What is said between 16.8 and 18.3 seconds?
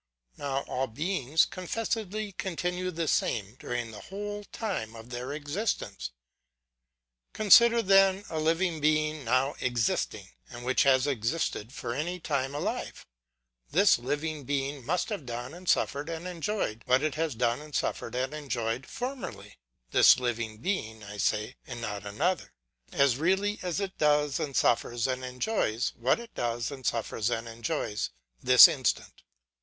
what it has done and suffered